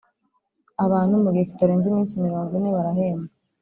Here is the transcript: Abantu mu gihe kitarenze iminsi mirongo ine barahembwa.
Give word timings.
Abantu 0.85 1.13
mu 1.23 1.29
gihe 1.33 1.45
kitarenze 1.49 1.85
iminsi 1.87 2.21
mirongo 2.25 2.51
ine 2.57 2.71
barahembwa. 2.77 3.33